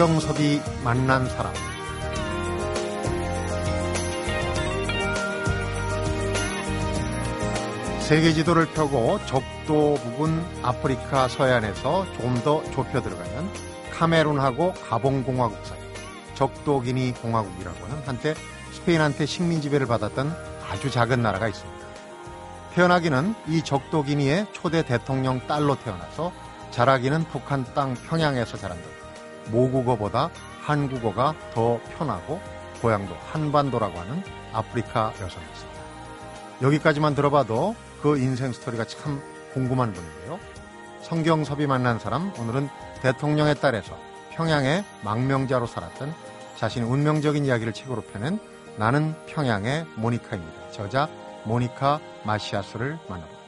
[0.00, 1.52] 성경섭이 만난 사람
[8.00, 13.50] 세계 지도를 펴고 적도 부근 아프리카 서해안에서 조금 더 좁혀 들어가는
[13.92, 15.78] 카메룬하고 가봉공화국 사이
[16.34, 18.34] 적도기니 공화국이라고 하는 한때
[18.72, 20.34] 스페인한테 식민 지배를 받았던
[20.70, 21.86] 아주 작은 나라가 있습니다.
[22.72, 26.32] 태어나기는 이 적도기니의 초대 대통령 딸로 태어나서
[26.70, 28.99] 자라기는 북한 땅 평양에서 자란다.
[29.50, 30.30] 모국어보다
[30.62, 32.40] 한국어가 더 편하고
[32.80, 35.80] 고향도 한반도라고 하는 아프리카 여성이었습니다.
[36.62, 40.38] 여기까지만 들어봐도 그 인생 스토리가 참 궁금한 분인데요.
[41.02, 42.68] 성경섭이 만난 사람 오늘은
[43.02, 43.96] 대통령의 딸에서
[44.30, 46.14] 평양의 망명자로 살았던
[46.56, 48.38] 자신의 운명적인 이야기를 책으로 펴낸
[48.76, 50.70] 나는 평양의 모니카입니다.
[50.70, 51.08] 저자
[51.44, 53.39] 모니카 마시아스를 만납니다.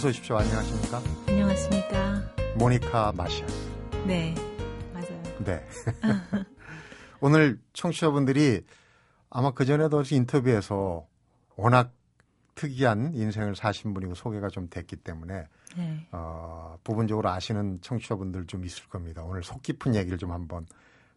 [0.00, 0.38] 어서 오십시오.
[0.38, 1.02] 안녕하십니까?
[1.28, 2.22] 안녕하십니까?
[2.56, 3.70] 모니카 마시아스.
[4.06, 4.34] 네,
[4.94, 5.22] 맞아요.
[5.44, 5.62] 네.
[7.20, 8.64] 오늘 청취자분들이
[9.28, 11.06] 아마 그전에도 인터뷰에서
[11.54, 11.92] 워낙
[12.54, 16.08] 특이한 인생을 사신 분이고 소개가 좀 됐기 때문에 네.
[16.12, 19.22] 어, 부분적으로 아시는 청취자분들 좀 있을 겁니다.
[19.22, 20.66] 오늘 속 깊은 얘기를 좀 한번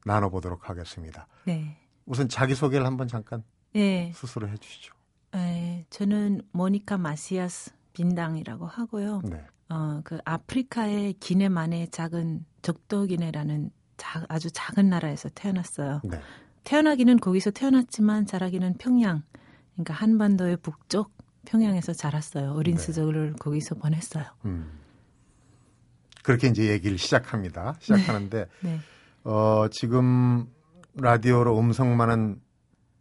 [0.03, 1.27] 나눠보도록 하겠습니다.
[1.45, 1.77] 네.
[2.05, 4.11] 우선 자기소개를 한번 잠깐 네.
[4.13, 4.93] 스스로 해주시죠.
[5.31, 5.85] 네.
[5.89, 9.21] 저는 모니카 마시아스 빈당이라고 하고요.
[9.23, 9.45] 네.
[9.69, 16.01] 어, 그 아프리카의 기네만의 작은 적도기네라는 자, 아주 작은 나라에서 태어났어요.
[16.03, 16.19] 네.
[16.63, 19.23] 태어나기는 거기서 태어났지만 자라기는 평양,
[19.73, 21.11] 그러니까 한반도의 북쪽
[21.45, 22.53] 평양에서 자랐어요.
[22.53, 22.81] 어린 네.
[22.81, 24.25] 시절을 거기서 보냈어요.
[24.45, 24.79] 음.
[26.23, 27.75] 그렇게 이제 얘기를 시작합니다.
[27.79, 28.79] 시작하는데 네.
[29.25, 30.47] 어, 지금
[30.95, 32.41] 라디오로 음성만은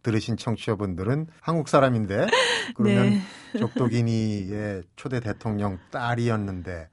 [0.01, 2.27] 들으신 청취자분들은 한국 사람인데
[2.75, 3.21] 그러면 네.
[3.59, 6.89] 적도기니의 초대 대통령 딸이었는데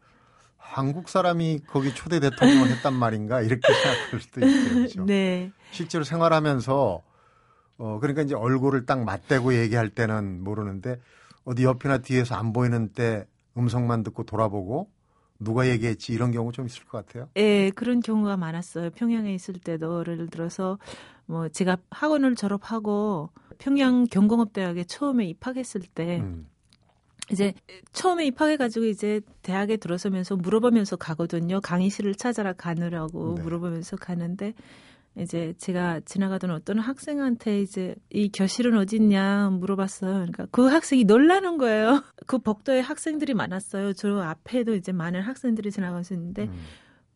[0.57, 4.75] 한국 사람이 거기 초대 대통령을 했단 말인가 이렇게 생각할 수도 있죠.
[4.75, 5.05] 그렇죠?
[5.07, 5.53] 네.
[5.73, 7.03] 실제로 생활하면서
[7.79, 11.01] 어 그러니까 이제 얼굴을 딱 맞대고 얘기할 때는 모르는데
[11.45, 14.91] 어디 옆이나 뒤에서 안 보이는 때 음성만 듣고 돌아보고
[15.41, 17.29] 누가 얘기했지 이런 경우 좀 있을 것 같아요.
[17.37, 18.91] 예, 그런 경우가 많았어요.
[18.91, 20.79] 평양에 있을 때도 예를 들어서
[21.25, 26.47] 뭐 제가 학원을 졸업하고 평양 경공업대학에 처음에 입학했을 때 음.
[27.31, 27.55] 이제
[27.93, 31.61] 처음에 입학해가지고 이제 대학에 들어서면서 물어보면서 가거든요.
[31.61, 33.43] 강의실을 찾아라 가느라고 네.
[33.43, 34.55] 물어보면서 가는데
[35.19, 40.13] 이제 제가 지나가던 어떤 학생한테 이제 이 교실은 어딨냐 물어봤어요.
[40.13, 42.03] 그러니까 그 학생이 놀라는 거예요.
[42.27, 43.93] 그 복도에 학생들이 많았어요.
[43.95, 46.61] 저 앞에도 이제 많은 학생들이 지나가셨는데 음.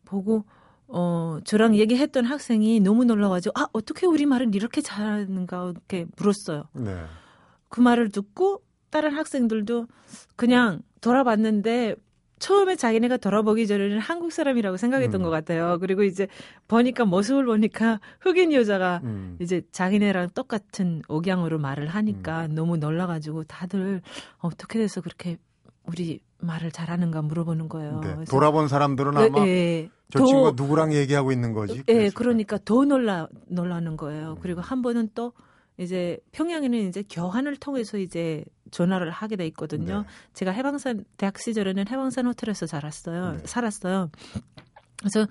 [0.03, 0.45] 보고
[0.87, 6.65] 어 저랑 얘기했던 학생이 너무 놀라가지고 아 어떻게 우리 말을 이렇게 잘하는가 이렇게 물었어요.
[6.73, 6.95] 네.
[7.69, 9.87] 그 말을 듣고 다른 학생들도
[10.35, 11.95] 그냥 돌아봤는데
[12.37, 15.23] 처음에 자기네가 돌아보기 전에는 한국 사람이라고 생각했던 음.
[15.23, 15.77] 것 같아요.
[15.79, 16.27] 그리고 이제
[16.67, 19.37] 보니까 모습을 보니까 흑인 여자가 음.
[19.39, 24.01] 이제 자기네랑 똑같은 억양으로 말을 하니까 너무 놀라가지고 다들
[24.39, 25.37] 어떻게 돼서 그렇게
[25.85, 28.01] 우리 말을 잘하는가 물어보는 거예요.
[28.03, 28.25] 네.
[28.29, 29.89] 돌아본 사람들은 예, 아마 예.
[30.11, 31.83] 저 더- 친구가 누구랑 얘기하고 있는 거지?
[31.87, 34.31] 예, 그러니까 더 놀라 놀라는 거예요.
[34.31, 34.35] 음.
[34.41, 35.31] 그리고 한 번은 또
[35.77, 40.01] 이제 평양에는 이제 교환을 통해서 이제 전화를 하게 돼 있거든요.
[40.01, 40.07] 네.
[40.33, 43.31] 제가 해방산 대학 시절에는 해방산 호텔에서 살았어요.
[43.33, 43.37] 네.
[43.45, 44.09] 살았어요.
[44.99, 45.27] 그래서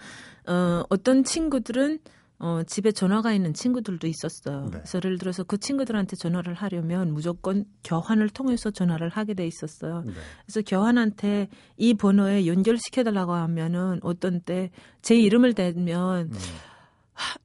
[0.46, 1.98] 어 어떤 친구들은
[2.38, 4.64] 어 집에 전화가 있는 친구들도 있었어요.
[4.64, 4.70] 네.
[4.72, 10.02] 그래서 예를 들어서 그 친구들한테 전화를 하려면 무조건 교환을 통해서 전화를 하게 돼 있었어요.
[10.04, 10.12] 네.
[10.44, 16.38] 그래서 교환한테 이 번호에 연결시켜 달라고 하면은 어떤 때 제 이름을 대면 음.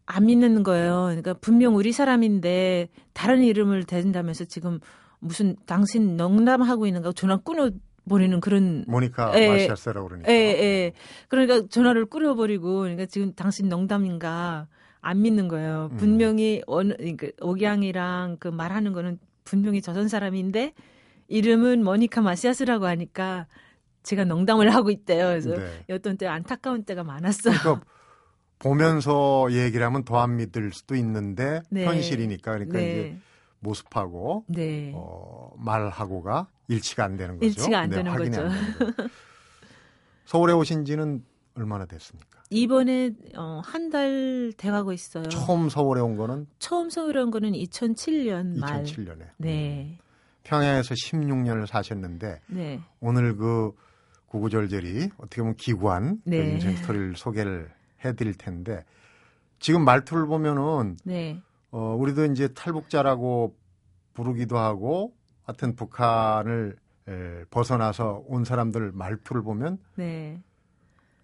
[0.06, 1.04] 안 믿는 거예요.
[1.08, 4.80] 그러니까 분명 우리 사람인데 다른 이름을 대준다면서 지금
[5.20, 7.70] 무슨 당신 농담하고 있는가 전화 끊어
[8.08, 10.32] 버리는 그런 모니카 예, 마시아스라고 그러니까.
[10.32, 10.94] 예, 예.
[11.28, 14.68] 그러니까 전화를 끊어 버리고, 그러니까 지금 당신 농담인가
[15.02, 15.90] 안 믿는 거예요.
[15.92, 15.98] 음.
[15.98, 20.74] 분명히 어느, 그 억양이랑 그 말하는 거는 분명히 조선 사람인데
[21.28, 23.48] 이름은 모니카 마시아스라고 하니까
[24.04, 25.28] 제가 농담을 하고 있대요.
[25.28, 25.94] 그래서 네.
[25.94, 27.56] 어떤 때 안타까운 때가 많았어요.
[27.60, 27.86] 그러니까
[28.58, 31.86] 보면서 얘기를 하면 더 안 믿을 수도 있는데 네.
[31.86, 33.20] 현실이니까 그러니까 이제 네.
[33.60, 34.92] 모습하고 네.
[34.96, 37.46] 어, 말하고가 일치가 안 되는 거죠.
[37.48, 38.42] 일치가 안 되는 확인이 거죠.
[38.44, 39.10] 안 되는.
[40.26, 41.24] 서울에 오신 지는
[41.56, 42.42] 얼마나 됐습니까?
[42.52, 45.24] 이번에 어, 한 달 돼가고 있어요.
[45.30, 48.84] 처음 서울에 온 거는 처음 서울에 온 거는 2007년 말.
[48.84, 49.28] 2007년에.
[49.38, 49.98] 네.
[50.44, 52.80] 평양에서 16년을 사셨는데 네.
[53.00, 53.72] 오늘 그
[54.28, 56.52] 구구절절이 어떻게 보면 기구한 그 네.
[56.52, 57.72] 인생 스토리를 소개를
[58.06, 58.84] 해드릴 텐데
[59.60, 61.42] 지금 말투를 보면은 네.
[61.72, 63.56] 어, 우리도 이제 탈북자라고
[64.14, 65.14] 부르기도 하고
[65.44, 66.78] 하여튼 북한을
[67.08, 70.42] 에, 벗어나서 온 사람들 말투를 보면 네.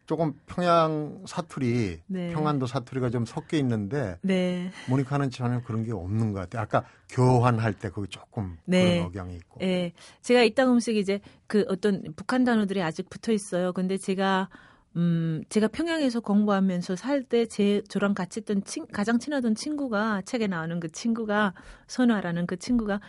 [0.05, 2.31] 조금 평양 사투리, 네.
[2.31, 4.69] 평안도 사투리가 좀 섞여 있는데 네.
[4.87, 6.61] 모니카는 전혀 그런 게 없는 것 같아요.
[6.61, 8.97] 아까 교환할 때 그게 조금 네.
[8.97, 9.59] 그런 억양이 있고.
[9.63, 9.93] 예.
[10.21, 13.73] 제가 이땅 음식 이제 그 어떤 북한 단어들이 아직 붙어 있어요.
[13.73, 14.49] 근데 제가
[14.95, 20.47] 음, 제가 평양에서 공부하면서 살 때 제 저랑 같이 있던 친, 가장 친하던 친구가 책에
[20.47, 21.53] 나오는 그 친구가
[21.87, 22.99] 선화라는 그 친구가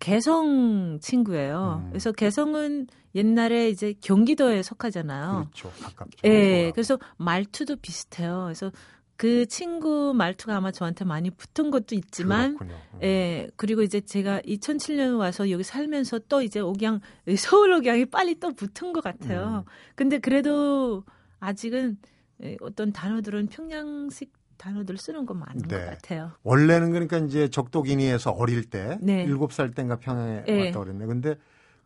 [0.00, 1.82] 개성 친구예요.
[1.84, 1.90] 음.
[1.90, 5.48] 그래서 개성은 옛날에 이제 경기도에 속하잖아요.
[5.52, 5.70] 그렇죠.
[5.82, 6.18] 가깝죠.
[6.24, 8.42] 예, 그래서 말투도 비슷해요.
[8.44, 8.70] 그래서
[9.16, 12.78] 그 친구 말투가 아마 저한테 많이 붙은 것도 있지만, 그렇군요.
[12.94, 12.98] 음.
[13.02, 17.00] 예, 그리고 이제 제가 2007년 와서 여기 살면서 또 이제 억양,
[17.38, 19.64] 서울 억양이 빨리 또 붙은 것 같아요.
[19.66, 19.70] 음.
[19.94, 21.04] 근데 그래도
[21.40, 21.98] 아직은
[22.42, 25.76] 예, 어떤 단어들은 평양식 단어들 쓰는 건 많은 네.
[25.76, 26.32] 것 같아요.
[26.42, 29.24] 원래는 그러니까 이제 적도기니에서 어릴 때 네.
[29.24, 30.66] 일곱 살 땐가 평양에 네.
[30.66, 31.06] 왔다 그랬네.
[31.06, 31.36] 근데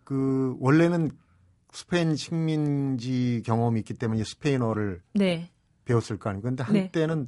[0.04, 1.10] 그 원래는
[1.72, 5.50] 스페인 식민지 경험이 있기 때문에 스페인어를 네,
[5.88, 6.42] 배웠을 거 아니에요.
[6.42, 6.80] 근데 네.
[6.82, 7.26] 한때는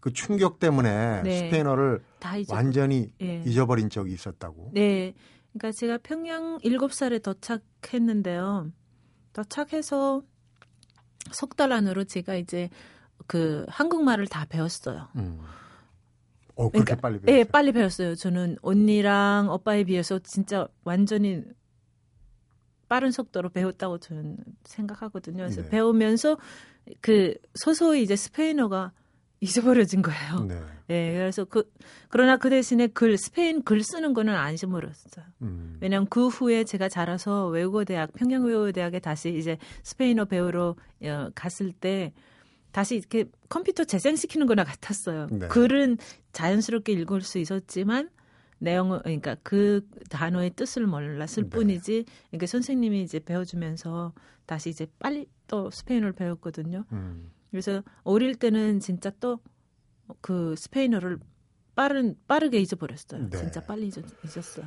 [0.00, 1.38] 그 충격 때문에 네.
[1.38, 3.40] 스페인어를 다 이제 완전히 예.
[3.46, 4.72] 잊어버린 적이 있었다고.
[4.74, 5.14] 네.
[5.52, 8.70] 그러니까 제가 평양 7살에 도착했는데요.
[9.32, 10.22] 도착해서
[11.30, 12.68] 석 달 안으로 제가 이제
[13.28, 15.08] 그 한국말을 다 배웠어요.
[15.16, 15.40] 음.
[16.56, 17.38] 어, 그렇게 그러니까, 빨리 배웠어요.
[17.38, 18.14] 예, 빨리 배웠어요.
[18.16, 21.42] 저는 언니랑 오빠에 비해서 진짜 완전히
[22.88, 25.44] 빠른 속도로 배웠다고 저는 생각하거든요.
[25.44, 25.68] 그래서 네.
[25.70, 26.36] 배우면서
[27.00, 28.92] 그 서서히 이제 스페인어가
[29.40, 30.44] 잊어버려진 거예요.
[30.46, 30.60] 네.
[30.90, 31.68] 예, 그래서 그
[32.08, 35.24] 그러나 그 대신에 글 스페인 글 쓰는 거는 안 잊어버렸어요.
[35.42, 35.78] 음.
[35.80, 41.30] 왜냐하면 그 후에 제가 자라서 외국어 대학 평양 외국어 대학에 다시 이제 스페인어 배우러 어,
[41.34, 42.12] 갔을 때
[42.70, 45.28] 다시 이렇게 컴퓨터 재생시키는 거나 같았어요.
[45.30, 45.48] 네.
[45.48, 45.98] 글은
[46.32, 48.10] 자연스럽게 읽을 수 있었지만
[48.62, 51.48] 내용을 그러니까 그 단어의 뜻을 몰랐을 네.
[51.48, 54.12] 뿐이지 그러니까 선생님이 이제 배워주면서
[54.46, 56.84] 다시 이제 빨리 또 스페인어를 배웠거든요.
[56.92, 57.30] 음.
[57.50, 59.40] 그래서 어릴 때는 진짜 또
[60.20, 61.18] 그 스페인어를
[61.74, 63.30] 빠른 빠르게 잊어버렸어요.
[63.30, 63.38] 네.
[63.38, 64.66] 진짜 빨리 잊었, 잊었어요.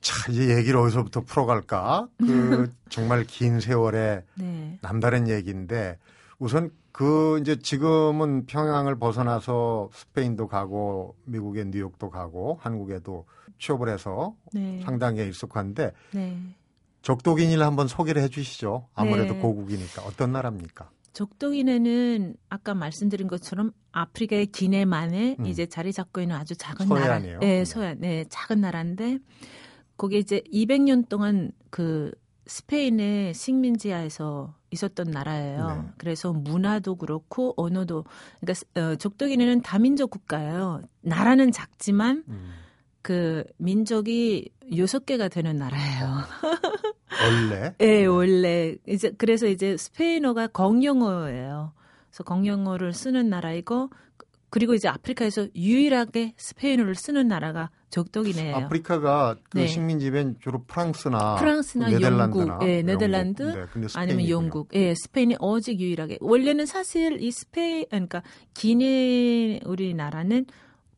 [0.00, 2.08] 자, 이제 얘기를 어디서부터 풀어갈까?
[2.18, 4.78] 그 정말 긴 세월에 네.
[4.80, 5.98] 남다른 얘기인데
[6.38, 13.26] 우선 그 이제 지금은 평양을 벗어나서 스페인도 가고 미국의 뉴욕도 가고 한국에도
[13.58, 14.80] 취업을 해서 네.
[14.84, 16.36] 상당히 익숙한데 네.
[17.02, 18.88] 적도기니를 한번 소개를 해주시죠.
[18.94, 19.40] 아무래도 네.
[19.40, 20.90] 고국이니까 어떤 나라입니까?
[21.12, 25.46] 적동이네는 아까 말씀드린 것처럼 아프리카의 기내만에 음.
[25.46, 27.34] 이제 자리 잡고 있는 아주 작은 서해안이에요?
[27.34, 27.46] 나라.
[27.46, 27.64] 네, 네.
[27.64, 28.00] 서해안.
[28.00, 29.18] 네, 작은 나라인데
[29.96, 32.12] 거기 이제 200년 동안 그
[32.50, 35.66] 스페인의 식민지하에서 있었던 나라예요.
[35.68, 35.92] 네.
[35.98, 38.04] 그래서 문화도 그렇고 언어도
[38.40, 40.82] 그러니까 어, 적도기네는 다민족 국가예요.
[41.00, 42.52] 나라는 작지만 음,
[43.02, 46.16] 그 민족이 여섯 개가 되는 나라예요.
[47.22, 51.72] 원래 예, 원래 이제 그래서 이제 스페인어가 공용어예요.
[52.08, 53.90] 그래서 공용어를 쓰는 나라이고
[54.50, 58.56] 그리고 이제 아프리카에서 유일하게 스페인어를 쓰는 나라가 적독이네요.
[58.56, 59.66] 아프리카가 그 네.
[59.66, 63.42] 식민지변 주로 프랑스나 프랑스나 네덜란드나 영국, 예, 네덜란드.
[63.42, 64.28] 네, 아니면.
[64.28, 68.22] 영국, 예, 스페인이 오직 유일하게 원래는 사실 이 스페인 그러니까
[68.54, 70.46] 기네 우리나라는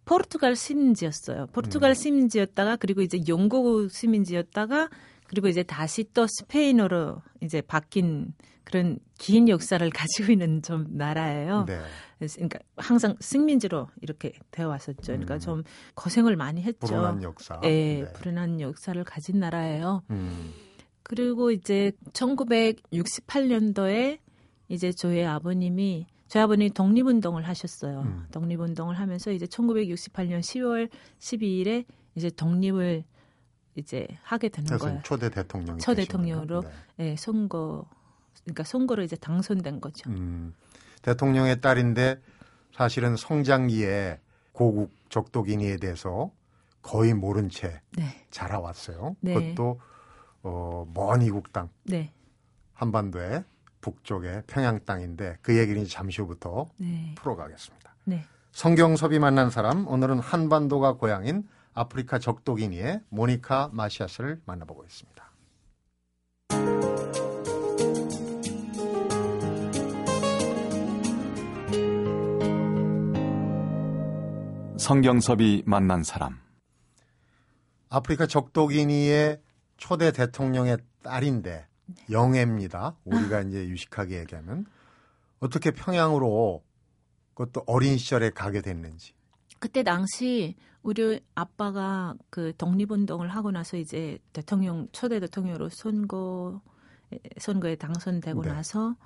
[0.04, 1.46] 포르투갈 시민지였어요.
[1.52, 1.94] 포르투갈 음.
[1.94, 4.88] 시민지였다가 그리고 이제 영국 시민지였다가
[5.32, 8.34] 그리고 이제 다시 또 스페인어로 이제 바뀐
[8.64, 11.64] 그런 긴 역사를 가지고 있는 좀 나라예요.
[11.66, 11.80] 네.
[12.18, 15.00] 그러니까 항상 식민지로 이렇게 되어 왔었죠.
[15.00, 15.40] 그러니까 음.
[15.40, 15.62] 좀
[15.94, 16.86] 고생을 많이 했죠.
[16.86, 17.58] 불운한 역사.
[17.64, 18.12] 예, 네.
[18.12, 20.02] 불운한 역사를 가진 나라예요.
[20.10, 20.52] 음,
[21.02, 24.18] 그리고 이제 1968년도에
[24.68, 28.02] 이제 저희 아버님이 저희 아버님이 독립운동을 하셨어요.
[28.02, 28.26] 음.
[28.32, 31.86] 독립운동을 하면서 이제 1968년 10월 12일에
[32.16, 33.04] 이제 독립을
[33.74, 35.00] 이제 하게 되는 거예요.
[35.02, 36.76] 초대 대통령이 초 대통령으로 거예요.
[36.98, 37.86] 예, 선거
[38.44, 40.10] 그러니까 선거로 이제 당선된 거죠.
[40.10, 40.16] 네.
[40.16, 40.54] 음,
[41.02, 42.20] 대통령의 딸인데
[42.74, 44.20] 사실은 성장기에
[44.52, 46.30] 고국 적도기니에 대해서
[46.82, 49.16] 거의 모른 채 네, 자라왔어요.
[49.20, 49.34] 네.
[49.34, 49.80] 그것도
[50.42, 52.12] 어, 먼 이국 땅 네,
[52.74, 53.44] 한반도의
[53.80, 57.94] 북쪽의 평양 땅인데 그 얘기는 잠시 후부터 네, 풀어가겠습니다.
[58.04, 58.24] 네.
[58.50, 65.22] 성경섭이 만난 사람 오늘은 한반도가 고향인 아프리카 적도기니의 모니카 마시아스를 만나보고 있습니다.
[74.78, 76.40] 성경섭이 만난 사람.
[77.88, 79.40] 아프리카 적도기니의
[79.76, 81.66] 초대 대통령의 딸인데
[82.10, 82.96] 영애입니다.
[83.04, 84.66] 우리가 이제 유식하게 얘기하면
[85.40, 86.62] 어떻게 평양으로
[87.34, 89.14] 그것도 어린 시절에 가게 됐는지.
[89.62, 96.60] 그때 당시 우리 아빠가 그 독립운동을 하고 나서 이제 대통령 초대 대통령으로 선거
[97.38, 98.48] 선거에 당선되고 네.
[98.48, 98.96] 나서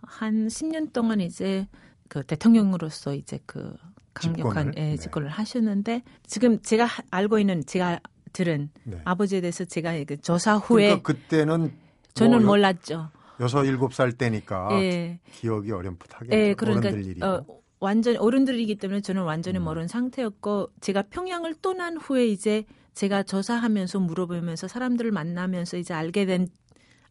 [0.00, 1.68] 한 10년 동안 이제
[2.08, 3.76] 그 대통령으로서 이제 그
[4.14, 4.74] 강력한 집권을?
[4.78, 4.96] 예, 네.
[4.96, 8.00] 집권을 하셨는데 지금 제가 하- 알고 있는 제가
[8.32, 8.98] 들은 네.
[9.04, 11.70] 아버지에 대해서 제가 그 조사 후에 그러니까 그때는
[12.14, 13.10] 저는 뭐 몰랐죠.
[13.40, 15.20] 여섯 일곱 살 때니까 예.
[15.32, 17.26] 기억이 어렴풋하게 예, 그러니까 어른들 일이고.
[17.26, 17.44] 어,
[17.80, 19.64] 완전 어른들이기 때문에 저는 완전히 음.
[19.64, 26.48] 모르는 상태였고 제가 평양을 떠난 후에 이제 제가 조사하면서 물어보면서 사람들을 만나면서 이제 알게 된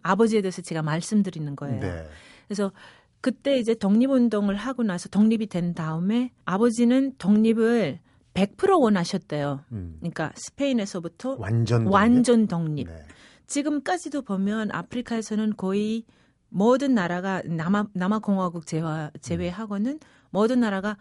[0.02, 1.80] 아버지에 대해서 제가 말씀드리는 거예요.
[1.80, 2.08] 네.
[2.48, 2.72] 그래서
[3.22, 8.00] 그때 이제 독립운동을 하고 나서 독립이 된 다음에 아버지는 독립을
[8.34, 9.62] 100% 원하셨대요.
[9.72, 9.96] 음.
[10.00, 11.94] 그러니까 스페인에서부터 완전 독립?
[11.94, 12.88] 완전 독립.
[12.88, 13.06] 네.
[13.48, 16.04] 지금까지도 보면 아프리카에서는 거의
[16.50, 20.00] 모든 나라가 남아 남아 공화국 제외 제외 하고는
[20.30, 20.98] 모든 나라가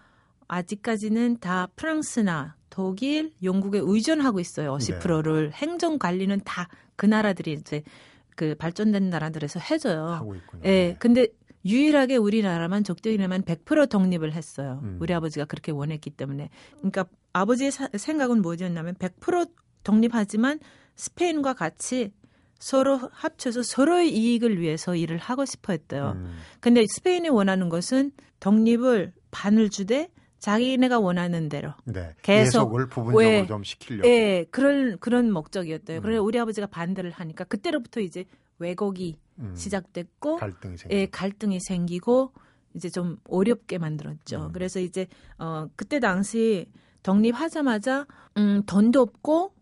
[0.48, 4.76] 아직까지는 다 프랑스나 독일, 영국에 의존하고 있어요.
[4.78, 4.98] 네.
[4.98, 7.82] 50%를 행정 관리는 다 그 나라들이 이제
[8.36, 10.06] 그 발전된 나라들에서 해줘요.
[10.06, 10.62] 하고 있군요.
[10.64, 10.68] 예.
[10.68, 10.96] 네.
[10.98, 11.26] 근데
[11.66, 14.80] 유일하게 우리나라만 적대인에만 100% 독립을 했어요.
[14.82, 14.96] 음.
[14.98, 16.48] 우리 아버지가 그렇게 원했기 때문에.
[16.78, 19.50] 그러니까 아버지의 사- 생각은 뭐였냐면 100%
[19.84, 20.58] 독립하지만
[20.94, 22.14] 스페인과 같이
[22.58, 26.12] 서로 합쳐서 서로의 이익을 위해서 일을 하고 싶어 했대요.
[26.16, 26.36] 음.
[26.60, 30.08] 근데 스페인이 원하는 것은 독립을 반을 주되
[30.38, 31.72] 자기네가 원하는 대로.
[31.84, 32.14] 네.
[32.22, 34.08] 계속 예속을 부분적으로 왜- 좀 시키려고.
[34.08, 36.00] 예, 그런 그런 목적이었대요.
[36.00, 36.02] 음.
[36.02, 38.24] 그래서 우리 아버지가 반대를 하니까 그때로부터 이제
[38.58, 39.54] 왜곡이 음.
[39.56, 40.76] 시작됐고 갈등이.
[40.90, 42.32] 예, 갈등이 생기고
[42.74, 44.46] 이제 좀 어렵게 만들었죠.
[44.46, 44.52] 음.
[44.52, 45.06] 그래서 이제
[45.38, 46.66] 어 그때 당시
[47.02, 49.52] 독립하자마자 음 돈도 없고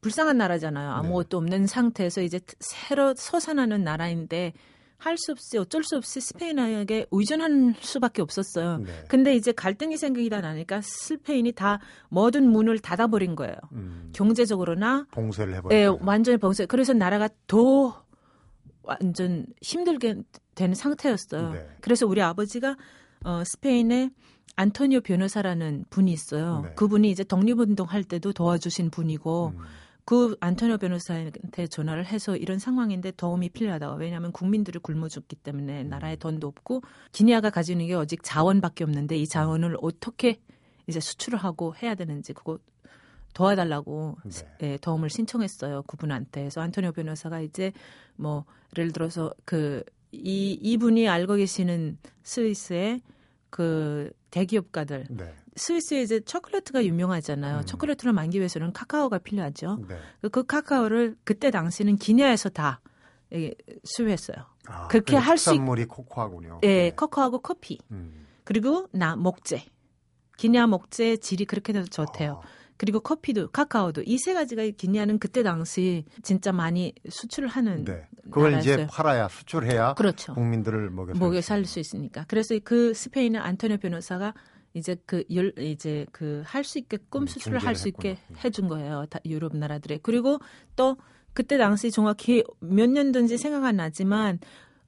[0.00, 0.90] 불쌍한 나라잖아요.
[0.92, 4.52] 아무것도 없는 상태에서 이제 새로 솟아나는 나라인데
[4.98, 8.78] 할 수 없이 어쩔 수 없이 스페인에게 의존할 수밖에 없었어요.
[8.78, 9.04] 네.
[9.08, 11.78] 근데 이제 갈등이 생기다 나니까 스페인이 다
[12.08, 13.54] 모든 문을 닫아버린 거예요.
[13.72, 14.10] 음.
[14.12, 15.98] 경제적으로나 봉쇄를 예, 해버렸어요.
[16.02, 16.66] 완전히 봉쇄.
[16.66, 18.04] 그래서 나라가 더
[18.82, 20.16] 완전 힘들게
[20.56, 21.52] 된 상태였어요.
[21.52, 21.68] 네.
[21.80, 22.76] 그래서 우리 아버지가
[23.24, 24.10] 어, 스페인에
[24.56, 26.62] 안토니오 변호사라는 분이 있어요.
[26.64, 26.74] 네.
[26.74, 29.62] 그분이 이제 독립운동 할 때도 도와주신 분이고 음.
[30.08, 33.96] 그 안토니오 변호사한테 전화를 해서 이런 상황인데 도움이 필요하다고.
[33.96, 35.88] 왜냐하면 국민들이 굶어 죽기 때문에 음.
[35.88, 40.40] 나라에 돈도 없고 기니아가 가지고 있는 게 오직 자원밖에 없는데 이 자원을 어떻게
[40.86, 42.58] 이제 수출을 하고 해야 되는지 그거
[43.34, 44.56] 도와달라고 네.
[44.62, 46.40] 예, 도움을 신청했어요 그분한테.
[46.40, 47.72] 그래서 안토니오 변호사가 이제
[48.16, 48.46] 뭐
[48.76, 53.02] 예를 들어서 그 이 이분이 알고 계시는 스위스의
[53.50, 55.34] 그 대기업가들 네.
[55.58, 57.58] 스위스에 이제 초콜릿가 유명하잖아요.
[57.58, 57.64] 음.
[57.66, 59.84] 초콜릿을 만기 위해서는 카카오가 필요하죠.
[59.88, 59.96] 네.
[60.22, 62.80] 그- 그 카카오를 그때 당시는 기니아에서 다
[63.34, 63.52] 예,
[63.84, 64.36] 수입했어요.
[64.68, 66.60] 아, 그렇게 그래서 할수 있- 특산물이 코코아군요.
[66.62, 66.90] 예, 네.
[66.96, 68.26] 코코하고 커피 음.
[68.44, 69.64] 그리고 나 목재.
[70.38, 72.40] 기니아 목재 질이 그렇게 돼서 좋대요.
[72.42, 72.48] 아,
[72.78, 78.06] 그리고 커피도 카카오도 이 세 가지가 기니아는 그때 당시 진짜 많이 수출을 하는 네.
[78.30, 78.86] 그걸 이제 나라였어요.
[78.86, 80.32] 팔아야 수출해야 그렇죠.
[80.34, 82.24] 국민들을 먹여 먹여 살살수 있으니까.
[82.28, 84.32] 그래서 그 스페인의 안토니오 변호사가
[84.74, 88.38] 이제 그 열, 이제 그 할 수 있게끔 음, 수출을 할 수 있게 했구나.
[88.44, 89.06] 해준 거예요.
[89.10, 89.98] 다 유럽 나라들에.
[90.02, 90.38] 그리고
[90.76, 90.96] 또
[91.32, 94.38] 그때 당시 정확히 몇 년도인지 생각 안 나지만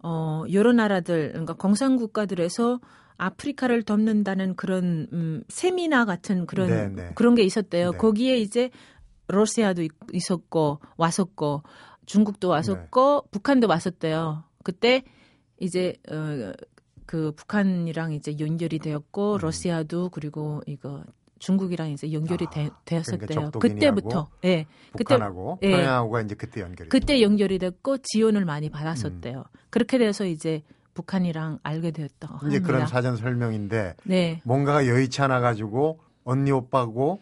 [0.02, 2.80] 어 여러 나라들 그러니까 공산 국가들에서
[3.16, 7.10] 아프리카를 돕는다는 그런 음, 세미나 같은 그런 네, 네.
[7.14, 7.92] 그런 게 있었대요.
[7.92, 7.98] 네.
[7.98, 8.70] 거기에 이제
[9.28, 11.62] 러시아도 있- 있었고 왔었고
[12.06, 13.28] 중국도 왔었고 네.
[13.30, 14.44] 북한도 왔었대요.
[14.64, 15.04] 그때
[15.60, 16.52] 이제 어,
[17.10, 19.38] 그 북한이랑 이제 연결이 되었고 음.
[19.40, 21.02] 러시아도 그리고 이거
[21.40, 23.50] 중국이랑 이제 연결이 아, 되, 되었었대요.
[23.50, 24.66] 그러니까 그때부터 예.
[24.92, 25.72] 그때 북한하고 예.
[25.72, 29.42] 평양하고가 이제 그때 연결이 그때 연결이 됐고 지원을 많이 받았었대요.
[29.70, 30.62] 그렇게 돼서 이제
[30.94, 32.66] 북한이랑 알게 되었다고 이제 합니다.
[32.68, 34.40] 그런 사전 설명인데 네.
[34.44, 37.20] 뭔가가 여의치 않아 가지고 언니 오빠고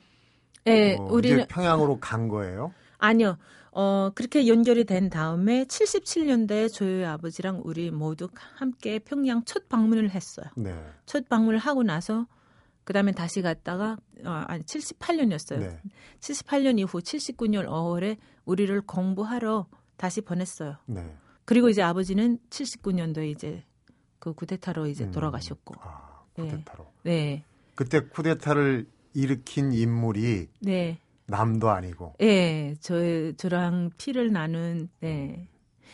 [0.66, 2.74] 예, 어, 우리는 이제 평양으로 간 거예요.
[2.98, 3.38] 아니요.
[3.80, 10.46] 어, 그렇게 연결이 된 다음에 77년대에 저희 아버지랑 우리 모두 함께 평양 첫 방문을 했어요.
[10.56, 10.74] 네.
[11.06, 12.26] 첫 방문을 하고 나서
[12.82, 15.60] 그다음에 다시 갔다가 어, 아니 78년이었어요.
[15.60, 15.80] 네.
[16.18, 18.16] 78년 이후 79년 5월에
[18.46, 20.78] 우리를 공부하러 다시 보냈어요.
[20.86, 21.14] 네.
[21.44, 23.62] 그리고 이제 아버지는 79년도에 이제
[24.18, 25.12] 그 쿠데타로 이제 음.
[25.12, 25.76] 돌아가셨고.
[25.78, 26.48] 아, 네.
[26.48, 26.92] 쿠데타로.
[27.04, 27.44] 네.
[27.76, 30.98] 그때 쿠데타를 일으킨 인물이 네.
[31.28, 35.46] 남도 아니고 예, 저, 저랑 피를 나눈, 네.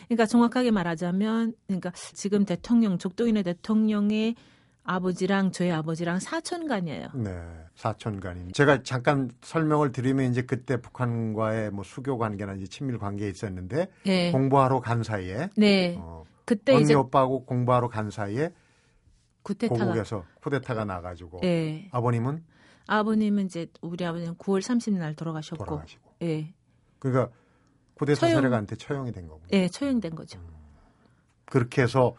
[0.06, 4.36] 그러니까 정확하게 말하자면, 그러니까 지금 대통령, 족도인의 대통령의
[4.84, 7.08] 아버지랑 저희 아버지랑 사촌간이에요.
[7.14, 7.30] 네,
[7.74, 8.52] 사촌간임.
[8.52, 14.30] 제가 잠깐 설명을 드리면 이제 그때 북한과의 뭐 수교 관계나 이제 친밀 관계에 있었는데 네.
[14.30, 15.96] 공부하러 간 사이에 네.
[15.98, 18.50] 어, 그때 언니 오빠하고 공부하러 간 사이에
[19.42, 21.88] 구테타가, 고국에서 쿠데타가 나가지고 예.
[21.90, 22.44] 아버님은
[22.86, 26.14] 아버님은 이제 우리 아버지는 9월 30날 돌아가셨고, 돌아가시고.
[26.22, 26.52] 예,
[26.98, 27.32] 그러니까
[27.94, 28.36] 쿠데타 처형.
[28.36, 29.48] 세력한테 처형이 된 거군요.
[29.52, 30.40] 예, 처형된 거죠.
[31.46, 32.14] 그렇게 해서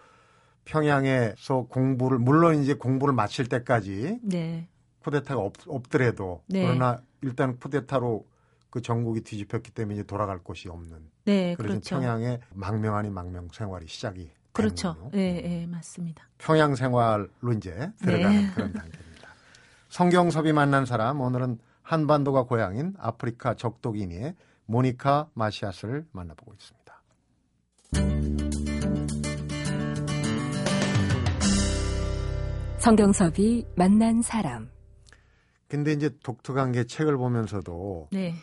[0.65, 4.67] 평양에서 공부를 물론 이제 공부를 마칠 때까지 네,
[4.99, 6.63] 쿠데타가 없, 없더라도 네.
[6.65, 8.25] 그러나 일단 쿠데타로
[8.69, 11.95] 그 전국이 뒤집혔기 때문에 이제 돌아갈 곳이 없는 네, 그래서 그렇죠.
[11.95, 14.95] 평양의 망명 아닌 망명 생활이 시작이 그렇죠.
[15.13, 16.27] 예, 예, 맞습니다.
[16.37, 18.51] 평양 생활로 이제 들어가는 네.
[18.53, 19.14] 그런 단계입니다.
[19.95, 24.35] 성경섭이 만난 사람 오늘은 한반도가 고향인 아프리카 적도 기니의
[24.65, 27.01] 모니카 마시아스를 만나보고 있습니다.
[32.77, 34.69] 성경섭이 만난 사람.
[35.69, 38.33] 근데 이제 독특한 게 책을 보면서도 네,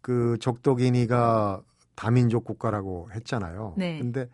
[0.00, 1.62] 그 적도 기니가
[1.94, 3.74] 다민족 국가라고 했잖아요.
[3.76, 4.00] 네.
[4.00, 4.28] 근데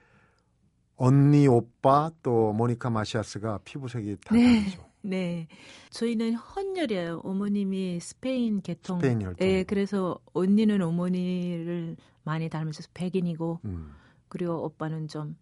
[0.96, 4.60] 언니 오빠 또 모니카 마시아스가 피부색이 다 네.
[4.60, 4.84] 다르죠.
[5.02, 5.48] 네.
[5.90, 7.20] 저희는 헌혈이에요.
[7.24, 9.00] 어머님이 스페인 계통.
[9.00, 9.46] 스페인 혈통.
[9.46, 13.92] 예, 그래서 언니는 어머니를 많이 닮으셔서 백인이고, 음.
[14.28, 15.36] 그리고 오빠는 좀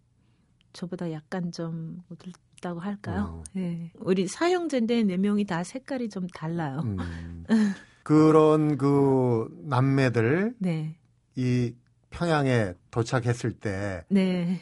[0.73, 3.41] 저보다 약간 좀 어둡다고 할까요?
[3.41, 3.43] 어.
[3.57, 3.91] 예.
[3.99, 6.81] 우리 사형제인데 네 명이 다 색깔이 좀 달라요.
[6.83, 7.45] 음.
[8.03, 10.97] 그런 그 남매들 네.
[11.35, 11.73] 이
[12.09, 14.59] 평양에 도착했을 때 네.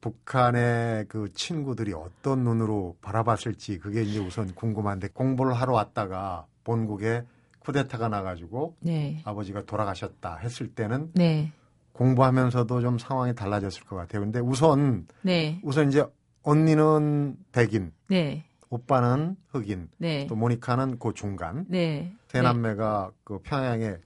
[0.00, 7.24] 북한의 그 친구들이 어떤 눈으로 바라봤을지 그게 이제 우선 궁금한데 공부를 하러 왔다가 본국에
[7.60, 9.20] 쿠데타가 나가지고 네.
[9.24, 11.52] 아버지가 돌아가셨다 했을 때는 네.
[11.92, 14.22] 공부하면서도 좀 상황이 달라졌을 것 같아요.
[14.22, 15.60] 근데 우선 네.
[15.64, 16.06] 우선 이제
[16.42, 18.44] 언니는 백인, 네.
[18.70, 20.26] 오빠는 흑인, 네.
[20.28, 22.14] 또 모니카는 그 중간 네.
[22.28, 23.96] 세 남매가 그 평양에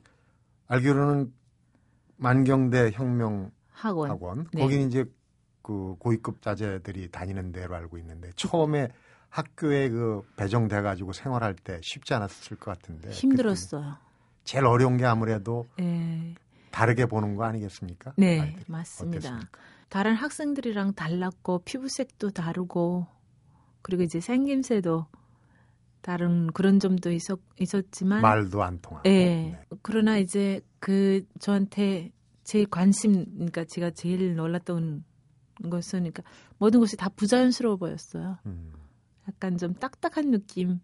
[0.69, 1.33] 알기로는
[2.17, 4.11] 만경대 혁명 학원.
[4.11, 4.63] 학원 네.
[4.63, 5.05] 거기는 이제
[5.63, 8.89] 그 고위급 자제들이 다니는 데로 알고 있는데 처음에
[9.29, 13.97] 학교에 그 배정돼 가지고 생활할 때 쉽지 않았을 것 같은데 힘들었어요.
[14.45, 16.35] 제일 어려운 게 아무래도 네.
[16.71, 18.13] 다르게 보는 거 아니겠습니까?
[18.17, 18.65] 네, 아이들이.
[18.69, 19.19] 맞습니다.
[19.19, 19.59] 어땠습니까?
[19.89, 23.07] 다른 학생들이랑 달랐고 피부색도 다르고
[23.83, 25.07] 그리고 이제 생김새도
[26.01, 29.09] 다른 그런 점도 있었, 있었지만 말도 안 통하고.
[29.09, 29.25] 예.
[29.25, 29.65] 네.
[29.83, 32.11] 그러나 이제 그 저한테
[32.45, 35.05] 제일 관심 그러니까 제가 제일 놀랐던
[35.71, 36.23] 것은 그러니까
[36.59, 38.39] 모든 것이 다 부자연스러워 보였어요.
[38.47, 38.73] 음.
[39.29, 40.81] 약간 좀 딱딱한 느낌.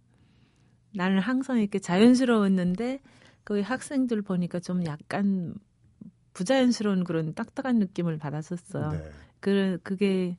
[0.95, 3.01] 나는 항상 이렇게 자연스러웠는데
[3.45, 5.55] 거기 학생들 보니까 좀 약간
[6.33, 8.93] 부자연스러운 그런 딱딱한 느낌을 받았었어요.
[8.93, 9.11] 네.
[9.41, 10.37] 그 그게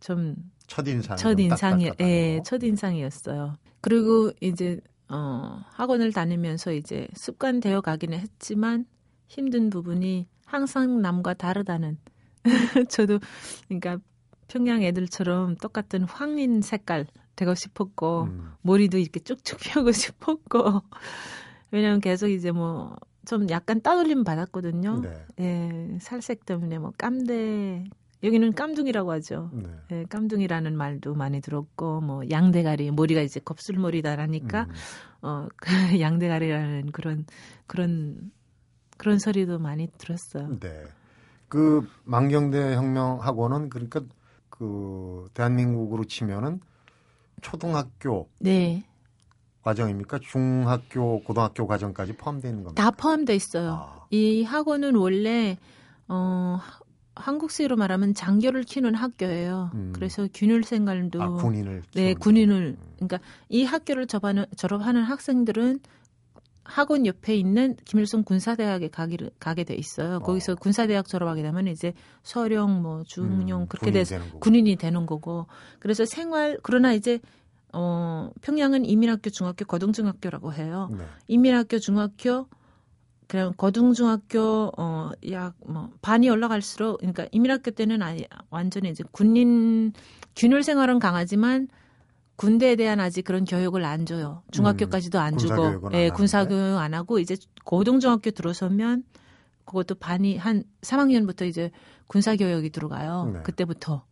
[0.00, 0.34] 좀
[0.66, 1.16] 첫인상.
[1.16, 3.56] 첫인상이 예, 첫인상이었어요.
[3.80, 8.86] 그리고 이제 어 학원을 다니면서 이제 습관되어 가기는 했지만
[9.26, 11.98] 힘든 부분이 항상 남과 다르다는
[12.88, 13.18] 저도
[13.68, 13.98] 그러니까
[14.48, 18.52] 평양 애들처럼 똑같은 황인 색깔 되고 싶었고 음.
[18.62, 20.82] 머리도 이렇게 쭉쭉 펴고 싶었고
[21.70, 25.00] 왜냐면 계속 이제 뭐 좀 약간 따돌림 받았거든요.
[25.02, 25.24] 네.
[25.40, 27.84] 예, 살색 때문에 뭐 깜대
[28.22, 29.50] 여기는 깜둥이라고 하죠.
[29.52, 29.68] 네.
[29.92, 34.74] 예, 깜둥이라는 말도 많이 들었고 뭐 양대가리 머리가 이제 kop술머리다라니까 음.
[35.22, 37.26] 어 그 양대가리라는 그런
[37.66, 38.32] 그런
[38.96, 40.58] 그런 소리도 많이 들었어요.
[40.58, 40.84] 네.
[41.50, 44.00] 그 만경대 혁명 학원은 그러니까
[44.48, 46.60] 그 대한민국으로 치면은
[47.42, 48.84] 초등학교 네,
[49.62, 50.20] 과정입니까?
[50.20, 52.82] 중학교, 고등학교 과정까지 포함되어 있는 겁니까?
[52.82, 53.72] 다 포함돼 있어요.
[53.72, 55.58] 아, 이 학원은 원래
[56.06, 56.80] 어 하-
[57.16, 59.72] 한국식으로 말하면 장교를 키우는 학교예요.
[59.74, 59.92] 음.
[59.92, 62.92] 그래서 균일 생활도 아, 군인을 네, 군인을 음.
[62.94, 65.80] 그러니까 이 학교를 졸업하는, 졸업하는 학생들은
[66.70, 70.20] 학원 옆에 있는 김일성 군사대학에 가기를 가게 돼 있어요.
[70.20, 70.54] 거기서 어.
[70.54, 74.40] 군사대학 졸업하게 되면 이제 서령, 뭐 중용 음, 그렇게 군인이 돼서 거고.
[74.40, 75.46] 군인이 되는 거고.
[75.80, 77.18] 그래서 생활 그러나 이제
[77.72, 80.88] 어 평양은 이민학교, 중학교, 고등중학교라고 해요.
[80.96, 81.04] 네.
[81.28, 82.46] 이민학교, 중학교,
[83.28, 89.92] 그냥 고등중학교 어 약 뭐 반이 올라갈수록 그러니까 이민학교 때는 아예 완전히 이제 군인
[90.36, 91.68] 균열 생활은 강하지만
[92.40, 94.42] 군대에 대한 아직 그런 교육을 안 줘요.
[94.50, 96.08] 중학교까지도 안 주고, 안 예, 하는데?
[96.10, 99.04] 군사교육 안 하고 이제 고등중학교 들어서면
[99.66, 101.70] 그것도 반이 한 3학년부터 이제
[102.06, 103.30] 군사교육이 들어가요.
[103.34, 103.42] 네.
[103.42, 104.06] 그때부터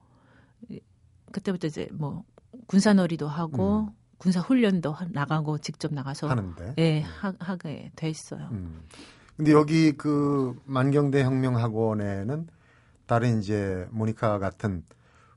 [1.33, 2.25] 그때부터 이제 뭐
[2.67, 3.95] 군사놀이도 하고 음.
[4.19, 6.75] 군사 훈련도 하- 나가고 직접 나가서 하는데.
[6.77, 8.49] 예, 하, 하게 돼 있어요.
[8.53, 8.83] 음.
[9.38, 12.47] 근데 여기 그 만경대 혁명학원에는
[13.07, 14.85] 다른 이제 모니카 같은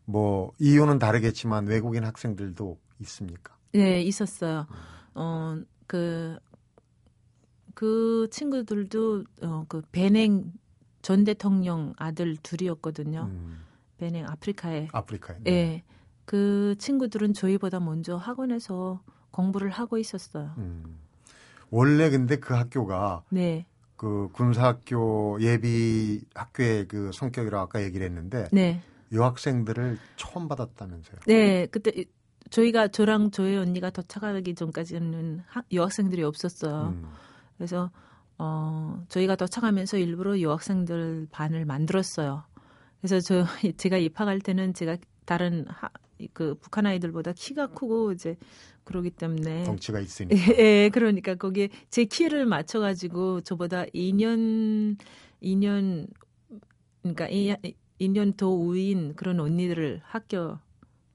[0.05, 3.55] 뭐 이유는 다르겠지만 외국인 학생들도 있습니까?
[3.73, 4.67] 네, 있었어요.
[5.13, 6.37] 어, 그,
[7.73, 10.51] 그 친구들도, 어, 그, 베냉
[11.01, 13.27] 전 대통령 아들 둘이었거든요.
[13.31, 13.63] 음,
[13.97, 14.89] 베냉 아프리카에.
[14.91, 15.37] 아프리카에.
[15.47, 15.83] 예.
[16.25, 20.53] 그 친구들은 저희보다 먼저 학원에서 공부를 하고 있었어요.
[20.57, 20.99] 음.
[21.69, 28.81] 원래 근데 그 학교가 네, 그 군사학교 예비 학교의 그 성격이라고 아까 얘기를 했는데 네,
[29.11, 31.17] 여학생들을 처음 받았다면서요.
[31.27, 31.67] 네.
[31.67, 32.05] 그때 이-
[32.49, 36.93] 저희가 저랑 저희 언니가 도착하기 전까지는 하- 여학생들이 없었어요.
[36.95, 37.05] 음.
[37.57, 37.91] 그래서
[38.37, 42.43] 어 저희가 도착하면서 일부러 여학생들 반을 만들었어요.
[42.99, 43.45] 그래서 저
[43.77, 45.89] 제가 입학할 때는 제가 다른 하,
[46.33, 48.35] 그 북한 아이들보다 키가 크고 이제
[48.83, 50.35] 그러기 때문에 덩치가 있으니까.
[50.59, 54.97] 예, 그러니까 거기에 제 키를 맞춰 가지고 저보다 2년,
[55.41, 56.07] 2년,
[57.03, 57.55] 그러니까 2
[58.09, 60.57] 년 더 우인 그런 언니들을 학교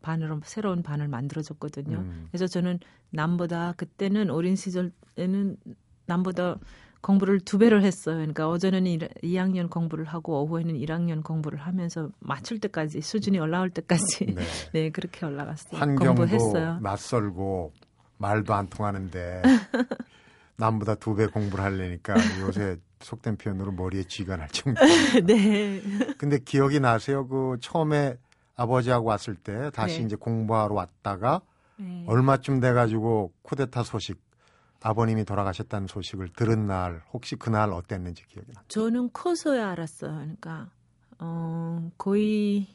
[0.02, 1.98] 반으로 새로운 반을 만들어줬거든요.
[1.98, 2.28] 음.
[2.30, 2.78] 그래서 저는
[3.10, 5.56] 남보다 그때는 어린 시절에는
[6.06, 6.58] 남보다
[7.00, 8.16] 공부를 두 배를 했어요.
[8.16, 14.34] 그러니까 오전에는 2학년 공부를 하고 오후에는 1학년 공부를 하면서 맞출 때까지 수준이 올라올 때까지 네.
[14.72, 15.80] 네 그렇게 올라갔어요.
[15.80, 16.78] 환경도 공부했어요.
[16.80, 17.72] 낯설고
[18.18, 19.42] 말도 안 통하는데
[20.56, 24.80] 남보다 두 배 공부를 하려니까 요새 속된 표현으로 머리에 쥐가 날 정도.
[25.26, 25.82] 네.
[26.18, 27.26] 근데 기억이 나세요?
[27.28, 28.16] 그 처음에
[28.56, 30.04] 아버지하고 왔을 때 다시 네.
[30.06, 31.42] 이제 공부하러 왔다가
[31.76, 32.04] 네.
[32.08, 34.18] 얼마쯤 돼가지고 쿠데타 소식
[34.82, 38.62] 아버님이 돌아가셨다는 소식을 들은 날 혹시 그날 어땠는지 기억이 나.
[38.68, 40.12] 저는 커서야 알았어요.
[40.14, 40.70] 그러니까
[41.18, 42.66] 어, 거의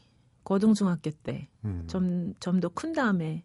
[0.43, 1.85] 고등중학교 때 음.
[1.87, 3.43] 좀좀 더큰 다음에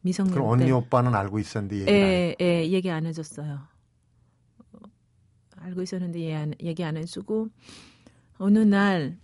[0.00, 3.60] 미성년 그럼 언니 때 오빠는 알고 있었는데 얘기 안 했- 예, 예, 얘기 안 해줬어요.
[5.66, 7.48] 어, 알고 있었는데 얘기 안, 얘기 안 해주고
[8.38, 9.16] 어느 날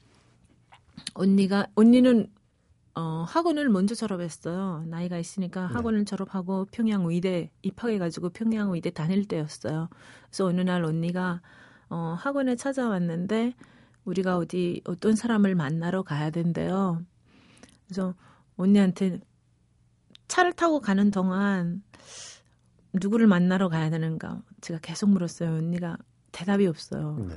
[1.14, 2.30] 언니가 언니는
[2.94, 4.84] 어, 학원을 먼저 졸업했어요.
[4.86, 5.74] 나이가 있으니까 네.
[5.74, 9.88] 학원을 졸업하고 평양 의대 입학해가지고 평양 의대 다닐 때였어요.
[10.26, 11.40] 그래서 어느 날 언니가
[11.88, 13.54] 어, 학원에 찾아왔는데
[14.04, 17.02] 우리가 어디 어떤 사람을 만나러 가야 된대요.
[17.86, 18.14] 그래서
[18.56, 19.20] 언니한테
[20.28, 21.82] 차를 타고 가는 동안
[22.92, 25.50] 누구를 만나러 가야 되는가 제가 계속 물었어요.
[25.50, 25.96] 언니가
[26.32, 27.16] 대답이 없어요.
[27.28, 27.34] 네.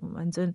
[0.00, 0.54] 완전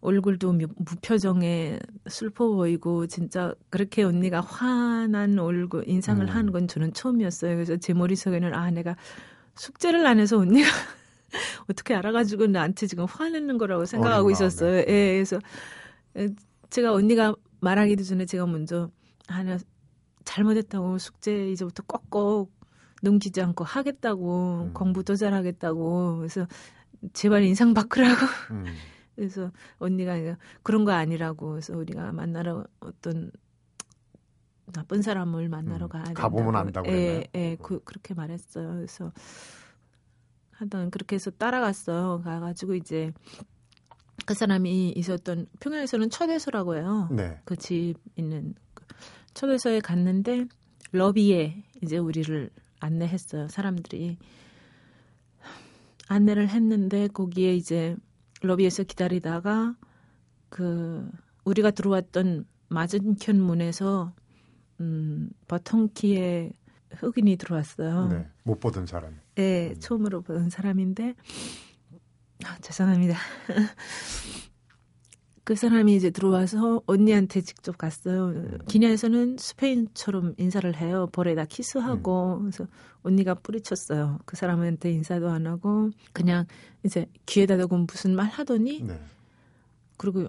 [0.00, 6.28] 얼굴도 무- 무표정에 슬퍼 보이고 진짜 그렇게 언니가 화난 얼굴 인상을 음.
[6.28, 7.54] 하는 건 저는 처음이었어요.
[7.54, 8.96] 그래서 제 머릿속에는 아 내가
[9.56, 10.68] 숙제를 안 해서 언니가
[11.68, 14.70] 어떻게 알아가지고 나한테 지금 화내는 거라고 생각하고 어린 있었어요.
[14.70, 14.84] 마음에.
[14.88, 15.38] 예, 그래서
[16.70, 18.90] 제가 언니가 말하기도 전에 제가 먼저
[19.28, 19.58] 하나
[20.24, 22.52] 잘못했다고 숙제 이제부터 꼭꼭
[23.02, 24.72] 넘기지 않고 하겠다고 음.
[24.72, 26.46] 공부 더 잘하겠다고 그래서
[27.12, 28.64] 제발 인상 바꾸라고 음.
[29.16, 30.14] 그래서 언니가
[30.62, 33.30] 그런 거 아니라고 그래서 우리가 만나러 어떤
[34.72, 36.22] 나쁜 사람을 만나러 음, 가야 된다.
[36.22, 37.24] 가보면 안다고 예?
[37.34, 38.74] 예, 그 그렇게 말했어요.
[38.74, 39.12] 그래서
[40.52, 42.22] 하여튼 그렇게 해서 따라갔어요.
[42.22, 43.12] 가가지고 이제
[44.26, 47.08] 그 사람이 있었던 평양에서는 초대소라고 해요.
[47.10, 47.40] 네.
[47.44, 48.84] 그 집 있는 그
[49.34, 50.46] 초대소에 갔는데
[50.92, 53.48] 러비에 이제 우리를 안내했어요.
[53.48, 54.18] 사람들이
[56.10, 57.96] 안내를 했는데 거기에 이제
[58.42, 59.76] 러비에서 기다리다가
[60.48, 61.08] 그
[61.44, 64.12] 우리가 들어왔던 맞은편 문에서
[64.80, 66.50] 음 버통키에
[66.96, 68.08] 흑인이 들어왔어요.
[68.08, 68.26] 네.
[68.42, 69.20] 못 보던 사람.
[69.36, 71.14] 네, 처음으로 본 사람인데
[72.44, 73.16] 아, 죄송합니다.
[75.50, 78.32] 그 사람이 이제 들어와서 언니한테 직접 갔어요.
[78.68, 81.08] 기냐에서는 스페인처럼 인사를 해요.
[81.10, 82.68] 볼에다 키스하고 그래서
[83.02, 84.20] 언니가 뿌리쳤어요.
[84.26, 86.46] 그 사람한테 인사도 안 하고 그냥
[86.84, 88.96] 이제 귀에다 대고 무슨 말 하더니 네.
[89.96, 90.28] 그리고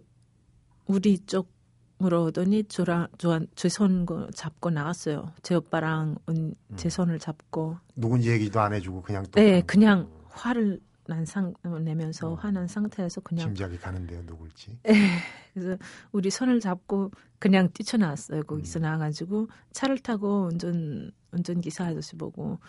[0.88, 3.06] 우리 쪽으로 오더니 저랑
[3.54, 5.34] 제손 잡고 나갔어요.
[5.44, 10.10] 제 오빠랑 언- 제 손을 잡고 누군지 얘기도 안 해주고 그냥 또 네, 그냥.
[10.34, 14.80] 화를 난 상, 내면서 화난 상태에서 그냥 짐작이 가는데요, 누굴지.
[15.54, 15.78] 그래서
[16.12, 18.44] 우리 손을 잡고 그냥 뛰쳐나왔어요.
[18.44, 18.82] 거기서 음.
[18.82, 22.60] 나와가지고 차를 타고 운전 운전 기사 아저씨 보고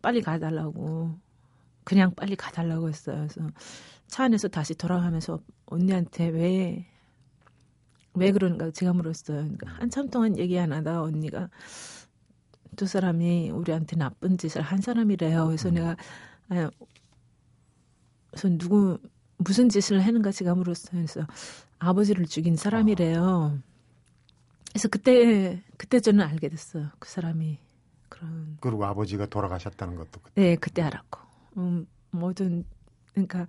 [0.00, 1.18] 빨리 가달라고
[1.84, 3.26] 그냥 빨리 가달라고 했어요.
[3.28, 3.50] 그래서
[4.06, 6.90] 차 안에서 다시 돌아가면서 언니한테 왜
[8.14, 9.38] 왜 그런가 제가 물었어요.
[9.38, 11.48] 그러니까 한참 동안 얘기 안 하다 언니가
[12.76, 15.46] 두 사람이 우리한테 나쁜 짓을 한 사람이래요.
[15.46, 15.74] 그래서 음.
[15.74, 15.96] 내가
[16.48, 16.70] 아,
[18.30, 18.98] 그래서 누구
[19.38, 20.00] 무슨 짓을
[20.32, 20.90] 제가 물었어요.
[20.92, 21.26] 그래서
[21.78, 23.58] 아버지를 죽인 사람이래요.
[24.70, 26.88] 그래서 그때 그때 저는 알게 됐어요.
[26.98, 27.58] 그 사람이
[28.08, 31.20] 그런 그리고 아버지가 돌아가셨다는 것도 그- 네 그때 알았고
[31.56, 32.64] 음, 모든
[33.12, 33.46] 그러니까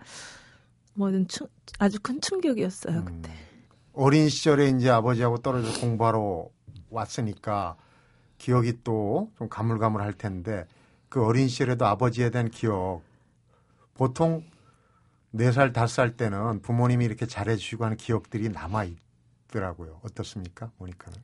[0.94, 1.48] 모든 충,
[1.80, 3.06] 아주 큰 충격이었어요 음.
[3.06, 3.32] 그때.
[3.94, 6.48] 어린 시절에 이제 아버지하고 떨어져 공부하러
[6.90, 7.76] 왔으니까
[8.38, 10.66] 기억이 또 좀 가물가물할 텐데
[11.10, 13.02] 그 어린 시절에도 아버지에 대한 기억
[13.94, 14.44] 보통
[15.32, 18.86] 네 살 다섯 살 때는 부모님이 이렇게 잘해주시고 하는 기억들이 남아
[19.48, 20.00] 있더라고요.
[20.04, 21.18] 어떻습니까, 모니카는?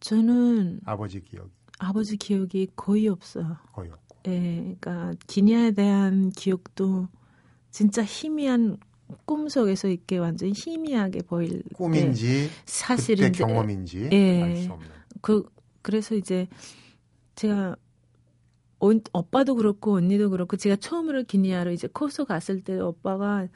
[0.00, 3.56] 저는 아버지 기억 아버지 기억이 거의 없어요.
[3.72, 4.18] 거의 없고.
[4.28, 7.08] 예, 그러니까 기니아에 대한 기억도
[7.70, 8.78] 진짜 희미한
[9.24, 12.48] 꿈 속에서 있게 완전 희미하게 보일 꿈인지
[12.96, 14.42] 그때 경험인지 예.
[14.42, 14.88] 알 수 없는.
[15.20, 15.48] 그
[15.82, 16.46] 그래서 이제
[17.34, 17.76] 제가
[18.82, 23.46] 온, 오빠도 그렇고 언니도 그렇고 제가 처음으로 기니아로 이제 코소 갔을 때 오빠가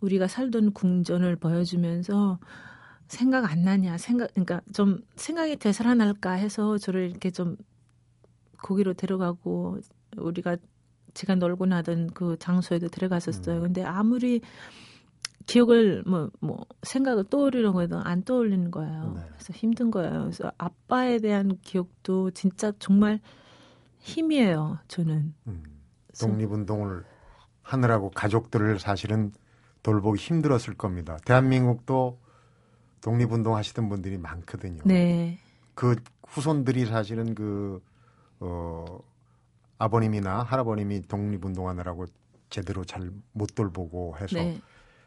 [0.00, 2.40] 우리가 살던 궁전을 보여주면서
[3.06, 7.56] 생각 안 나냐 생각 그러니까 좀 생각이 되살아날까 해서 저를 이렇게 좀
[8.58, 9.78] 거기로 데려가고
[10.16, 10.56] 우리가
[11.14, 13.58] 제가 놀고 나던 그 장소에도 데려갔었어요.
[13.58, 13.62] 음.
[13.62, 14.40] 근데 아무리
[15.46, 19.12] 기억을 뭐, 뭐, 생각을 떠올리려고 해도 안 떠올리는 거예요.
[19.14, 19.22] 네.
[19.34, 20.22] 그래서 힘든 거예요.
[20.22, 23.20] 그래서 아빠에 대한 기억도 진짜 정말
[24.04, 25.34] 힘이에요, 저는.
[25.46, 25.62] 음.
[26.20, 27.04] 독립운동을
[27.62, 29.32] 하느라고 가족들을 사실은
[29.82, 31.16] 돌보기 힘들었을 겁니다.
[31.24, 32.20] 대한민국도
[33.00, 34.82] 독립운동 하시던 분들이 많거든요.
[34.84, 35.38] 네.
[35.74, 35.96] 그
[36.28, 37.82] 후손들이 사실은 그,
[38.40, 38.84] 어,
[39.78, 42.06] 아버님이나 할아버님이 독립운동하느라고
[42.50, 44.60] 제대로 잘 못 돌보고 해서 네.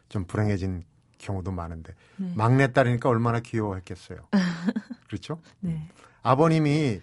[0.08, 0.82] 좀 불행해진
[1.18, 2.32] 경우도 많은데 네.
[2.36, 4.18] 막내 딸이니까 얼마나 귀여워했겠어요.
[5.08, 5.40] 그렇죠?
[5.60, 5.88] 네.
[6.22, 7.00] 아버님이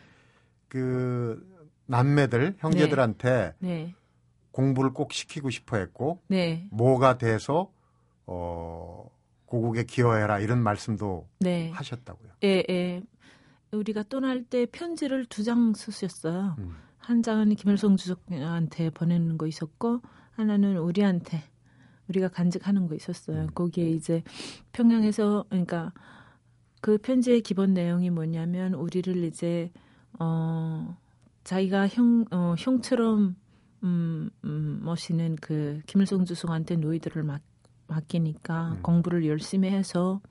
[0.68, 1.55] 그
[1.88, 3.94] 남매들 형제들한테 네.
[4.52, 6.68] 공부를 꼭 시키고 싶어 했고 네.
[6.72, 7.72] 뭐가 돼서
[8.26, 9.10] 어
[9.46, 11.70] 고국에 기여해라 이런 말씀도 네.
[11.72, 12.32] 하셨다고요.
[12.44, 13.02] 예, 예.
[13.72, 16.56] 우리가 떠날 때 편지를 두 장 쓰셨어요.
[16.60, 16.76] 음.
[16.98, 21.44] 한 장은 김일성 주석한테 보내는 거 있었고 하나는 우리한테
[22.08, 23.44] 우리가 간직하는 거 있었어요.
[23.44, 23.48] 음.
[23.54, 24.24] 거기에 이제
[24.74, 25.94] 평양에서 그러니까
[26.82, 29.72] 그 편지의 기본 내용이 뭐냐면 우리를 이제
[30.20, 30.98] 어
[31.46, 33.36] 자기가 형 어, 형처럼
[33.84, 37.42] 음, 음 모시는 그 김일성 주석한테 노이들을 맡,
[37.88, 38.82] 맡기니까 음.
[38.82, 40.22] 공부를 열심히 해서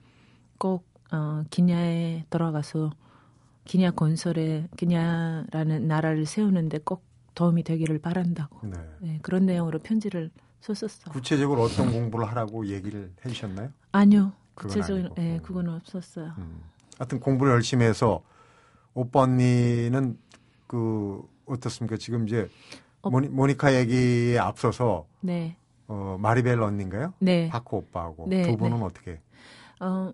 [0.59, 2.91] 꼭 어, 기냐에 돌아가서
[3.63, 8.77] 기냐 건설에 기냐라는 나라를 세우는데 꼭 도움이 되기를 바란다고 네.
[8.99, 11.11] 네, 그런 내용으로 편지를 썼었어.
[11.11, 13.69] 구체적으로 어떤 공부를 하라고 얘기를 해주셨나요?
[13.91, 15.11] 아니요, 구체적인.
[15.17, 16.33] 예, 그건 없었어요.
[16.37, 16.61] 음.
[16.97, 18.23] 하여튼 공부를 열심히 해서
[18.93, 20.17] 오빠 언니는
[20.67, 21.97] 그 어떻습니까?
[21.97, 22.49] 지금 이제
[23.01, 23.09] 어.
[23.09, 27.13] 모니, 모니카 얘기에 앞서서 네, 어, 마리벨 언니인가요?
[27.19, 27.49] 네.
[27.49, 29.21] 파코 오빠하고 네, 두 분은 어떻게?
[29.79, 30.11] 어,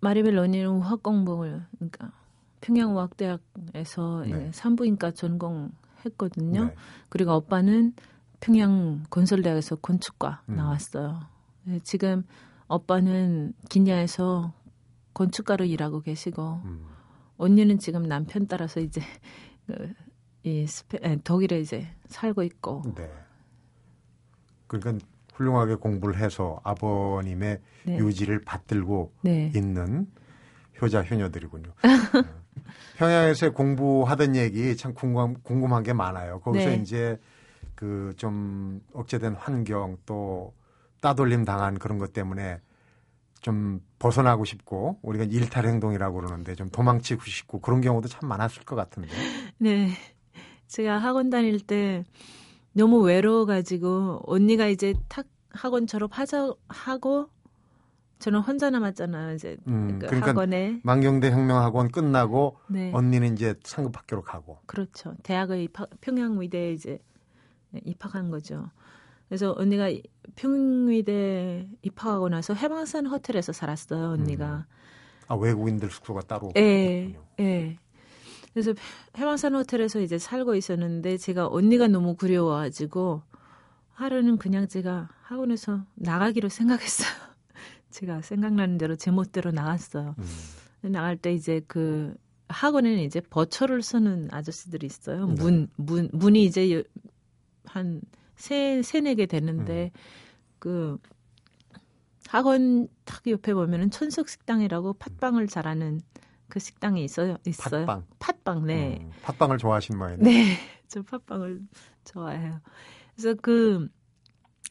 [0.00, 2.12] 마리벨 언니는 공부를 그러니까
[2.60, 4.46] 평양우학대학에서 네.
[4.46, 6.64] 예, 산부인과 전공했거든요.
[6.66, 6.74] 네.
[7.08, 7.94] 그리고 오빠는
[8.40, 10.56] 평양 건설대학에서 건축과 음.
[10.56, 11.20] 나왔어요.
[11.68, 12.24] 예, 지금
[12.68, 14.52] 오빠는 기냐에서
[15.14, 16.86] 건축가로 일하고 계시고 음.
[17.38, 19.06] 언니는 지금 남편 따라서 이제 그,
[20.42, 23.10] 이 스페, 에, 독일에 이제 살고 있고 네.
[24.66, 25.04] 그러니까
[25.34, 27.98] 훌륭하게 공부를 해서 아버님의 네.
[27.98, 29.52] 유지를 받들고 네.
[29.54, 30.06] 있는
[30.80, 31.68] 효자 효녀들이군요.
[31.68, 31.72] 어.
[32.96, 36.40] 평양에서 공부하던 얘기 참 궁금, 궁금한 게 많아요.
[36.40, 36.76] 거기서 네.
[36.76, 37.20] 이제
[37.74, 40.52] 그 좀 억제된 환경 또
[41.00, 42.60] 따돌림 당한 그런 것 때문에
[43.40, 48.76] 좀 벗어나고 싶고 우리가 일탈 행동이라고 그러는데 좀 도망치고 싶고 그런 경우도 참 많았을 것
[48.76, 49.08] 같은데.
[49.58, 49.90] 네.
[50.66, 52.04] 제가 학원 다닐 때
[52.72, 57.30] 너무 외로워 가지고 언니가 이제 탁 학원 졸업하자 하고
[58.18, 59.34] 저는 혼자 남았잖아요.
[59.34, 64.58] 이제 음, 그 그러니까 학원에 만경대 혁명 학원 끝나고 네 언니는 이제 상급 학교로 가고.
[64.66, 65.14] 그렇죠.
[65.22, 66.98] 대학의 입학, 평양 의대에 이제
[67.84, 68.70] 입학한 거죠.
[69.28, 69.88] 그래서 언니가
[70.36, 74.10] 평양의대 입학하고 나서 해방산 호텔에서 살았어요.
[74.12, 74.66] 언니가.
[75.26, 76.52] 아 외국인들 숙소가 따로.
[76.56, 77.14] 예.
[77.40, 77.76] 예.
[78.52, 78.72] 그래서
[79.16, 83.22] 해방산 호텔에서 이제 살고 있었는데 제가 언니가 너무 그리워가지고
[83.92, 87.08] 하루는 그냥 제가 학원에서 나가기로 생각했어요.
[87.90, 90.14] 제가 생각나는 대로 제멋대로 나갔어요.
[90.18, 90.92] 음.
[90.92, 92.14] 나갈 때 이제 그
[92.48, 95.26] 학원에는 이제 버처를 쓰는 아저씨들이 있어요.
[95.26, 95.34] 네.
[95.34, 96.82] 문, 문, 문이 이제 여-
[97.64, 98.00] 한
[98.38, 98.82] 세,
[99.14, 100.00] 개 되는데 음.
[100.58, 100.98] 그
[102.28, 106.00] 학원 탁 옆에 보면은 천석 식당이라고 팥빵을 잘하는
[106.48, 107.36] 그 식당이 있어요.
[107.46, 107.86] 있어요.
[107.86, 108.06] 팥빵.
[108.18, 108.98] 팥빵, 네.
[109.02, 110.22] 음, 팥빵을 좋아하시는 모양이네.
[110.22, 110.56] 네.
[110.88, 111.60] 저 팥빵을
[112.04, 112.60] 좋아해요.
[113.14, 113.88] 그래서 그,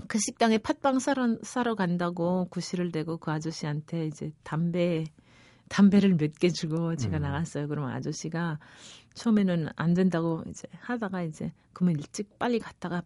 [0.08, 5.04] 그 식당에 팥빵 사러, 사러 간다고 구실을 대고 그 아저씨한테 이제 담배,
[5.70, 7.24] 담배를 몇 개 주고 제가 음.
[7.24, 7.68] 나갔어요.
[7.68, 8.60] 그러면 아저씨가
[9.14, 13.04] 처음에는 안 된다고 이제 하다가 이제 그러면 일찍 빨리 갔다가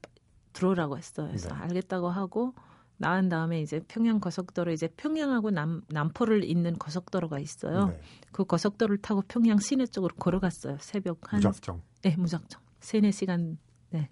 [0.54, 1.28] 들어오라고 했어요.
[1.28, 1.56] 그래서 네.
[1.56, 2.54] 알겠다고 하고
[2.98, 7.88] 나간 다음에 이제 평양 고속도로 이제 평양하고 남, 남포를 잇는 고속도로가 있어요.
[7.88, 8.02] 네.
[8.32, 10.78] 그 고속도로를 타고 평양 시내 쪽으로 걸어갔어요.
[10.80, 11.82] 새벽 한 무작정.
[12.04, 12.62] 네, 무작정.
[12.80, 13.58] 세네 시간
[13.90, 14.10] 네.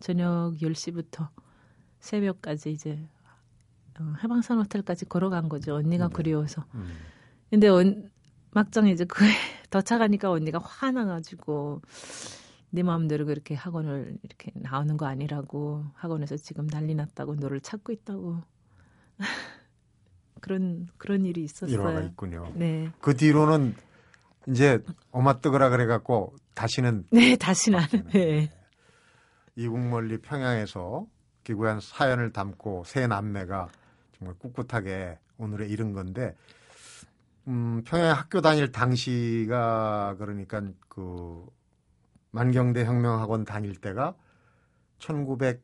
[0.00, 1.28] 저녁 10시부터
[2.00, 3.08] 새벽까지 이제
[4.00, 5.76] 어, 해방산 호텔까지 걸어간 거죠.
[5.76, 6.12] 언니가 네.
[6.12, 6.64] 그리워서.
[6.74, 6.88] 음.
[7.50, 8.10] 근데 언,
[8.50, 9.24] 막상 이제 그
[9.70, 11.82] 도착하니까 언니가 화나 가지고
[12.74, 18.42] 내 마음대로 그렇게 학원을 이렇게 나오는 거 아니라고 학원에서 지금 난리 났다고 너를 찾고 있다고
[20.40, 21.72] 그런 그런 일이 있었어요.
[21.72, 22.52] 일화가 있군요.
[22.56, 23.76] 네, 그 뒤로는
[24.48, 24.82] 이제
[25.12, 27.86] 엄마 뜨거라 그래갖고 다시는 네 다시는 안.
[28.12, 28.50] 네.
[29.54, 31.06] 이국 멀리 평양에서
[31.44, 33.68] 기구한 사연을 담고 세 남매가
[34.18, 36.34] 정말 꿋꿋하게 오늘에 이른 건데
[37.46, 41.46] 음, 평양에 학교 다닐 당시가 그러니까 그
[42.34, 44.14] 만경대 혁명학원 다닐 때가
[44.98, 45.60] 1980년대.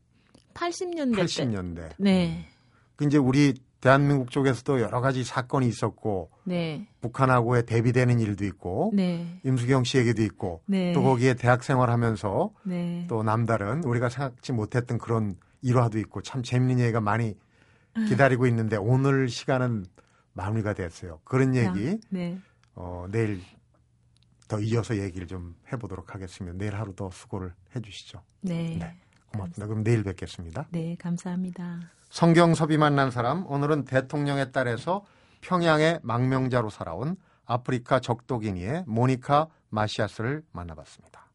[0.54, 1.88] 80년대 때.
[1.98, 2.46] 네,
[2.94, 9.40] 그 이제 우리 대한민국 쪽에서도 여러 가지 사건이 있었고 네, 북한하고의 대비되는 일도 있고 네,
[9.44, 10.92] 임수경 씨 얘기도 있고 네.
[10.92, 13.06] 또 거기에 대학 생활하면서 네.
[13.08, 17.36] 또 남다른 우리가 생각지 못했던 그런 일화도 있고 참 재밌는 얘기가 많이
[18.06, 19.86] 기다리고 있는데 오늘 시간은
[20.34, 21.18] 마무리가 됐어요.
[21.24, 22.38] 그런 얘기 네.
[22.74, 23.40] 어, 내일
[24.50, 26.58] 더 이어서 얘기를 좀 해보도록 하겠습니다.
[26.58, 28.20] 내일 하루 더 수고를 해주시죠.
[28.40, 28.76] 네.
[28.80, 28.96] 네.
[29.32, 29.66] 고맙습니다.
[29.68, 30.66] 그럼 내일 뵙겠습니다.
[30.70, 31.78] 네, 감사합니다.
[32.10, 35.04] 성경섭이 만난 사람 오늘은 대통령의 딸에서
[35.40, 41.30] 평양의 망명자로 살아온 아프리카 적도기니의 모니카 마시아스를 만나봤습니다.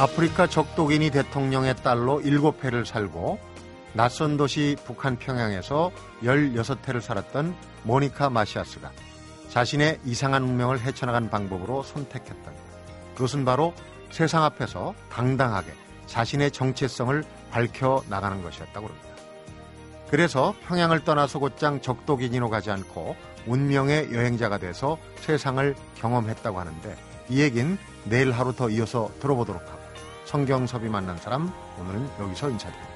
[0.00, 3.49] 아프리카 적도기니 대통령의 딸로 7회를 살고
[3.92, 5.90] 낯선 도시 북한 평양에서
[6.22, 8.92] 16회를 살았던 모니카 마시아스가
[9.48, 12.62] 자신의 이상한 운명을 헤쳐나간 방법으로 선택했던 것.
[13.14, 13.74] 그것은 바로
[14.10, 15.72] 세상 앞에서 당당하게
[16.06, 19.08] 자신의 정체성을 밝혀 나가는 것이었다고 합니다.
[20.08, 26.96] 그래서 평양을 떠나서 곧장 적도 기니로 가지 않고 운명의 여행자가 돼서 세상을 경험했다고 하는데
[27.28, 29.80] 이 얘긴 내일 하루 더 이어서 들어보도록 하고
[30.24, 32.89] 성경섭이 만난 사람 오늘은 여기서 인사드립니다.